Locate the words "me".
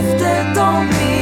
0.88-1.19